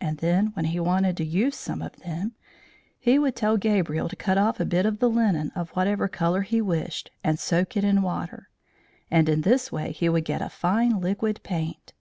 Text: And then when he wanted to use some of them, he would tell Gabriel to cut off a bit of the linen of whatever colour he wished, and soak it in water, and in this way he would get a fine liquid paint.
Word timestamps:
And 0.00 0.18
then 0.18 0.52
when 0.54 0.66
he 0.66 0.78
wanted 0.78 1.16
to 1.16 1.24
use 1.24 1.56
some 1.56 1.82
of 1.82 1.96
them, 1.96 2.36
he 2.96 3.18
would 3.18 3.34
tell 3.34 3.56
Gabriel 3.56 4.08
to 4.08 4.14
cut 4.14 4.38
off 4.38 4.60
a 4.60 4.64
bit 4.64 4.86
of 4.86 5.00
the 5.00 5.10
linen 5.10 5.50
of 5.56 5.70
whatever 5.70 6.06
colour 6.06 6.42
he 6.42 6.60
wished, 6.62 7.10
and 7.24 7.40
soak 7.40 7.76
it 7.76 7.82
in 7.82 8.00
water, 8.00 8.48
and 9.10 9.28
in 9.28 9.40
this 9.40 9.72
way 9.72 9.90
he 9.90 10.08
would 10.08 10.24
get 10.26 10.40
a 10.40 10.48
fine 10.48 11.00
liquid 11.00 11.40
paint. 11.42 11.92